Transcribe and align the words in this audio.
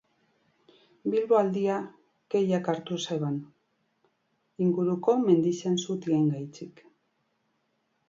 Bilboaldea 1.11 1.75
keak 2.35 2.71
hartu 2.73 2.99
zuen, 3.09 3.37
inguruko 4.69 5.19
mendien 5.31 5.81
suteengatik. 5.87 6.87